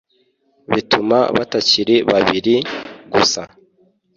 [0.73, 2.55] bituma batakiri babiri,
[3.13, 3.41] gusa